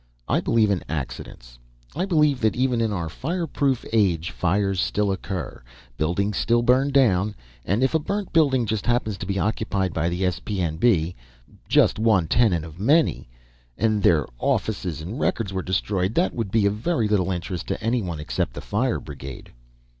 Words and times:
"I 0.27 0.39
believe 0.41 0.71
in 0.71 0.83
accidents. 0.89 1.59
I 1.95 2.05
believe 2.05 2.41
that 2.41 2.55
even 2.55 2.81
in 2.81 2.91
our 2.91 3.07
fireproof 3.07 3.85
age, 3.93 4.31
fires 4.31 4.79
still 4.79 5.11
occur. 5.11 5.61
Buildings 5.95 6.37
still 6.37 6.63
burn 6.63 6.89
down. 6.89 7.35
And 7.65 7.83
if 7.83 7.93
a 7.93 7.99
burnt 7.99 8.33
building 8.33 8.65
just 8.65 8.87
happened 8.87 9.19
to 9.19 9.27
be 9.27 9.37
occupied 9.37 9.93
by 9.93 10.09
the 10.09 10.25
S.P.N.B. 10.25 11.15
just 11.69 11.99
one 11.99 12.27
tenant 12.27 12.65
of 12.65 12.79
many 12.79 13.29
and 13.77 14.01
their 14.01 14.25
offices 14.39 15.01
and 15.01 15.19
records 15.19 15.53
were 15.53 15.61
destroyed; 15.61 16.15
that 16.15 16.33
would 16.33 16.49
be 16.49 16.65
of 16.65 16.77
very 16.77 17.07
little 17.07 17.29
interest 17.31 17.67
to 17.67 17.79
anyone 17.79 18.19
except 18.19 18.53
the 18.55 18.61
fire 18.61 18.99
brigade." 18.99 19.51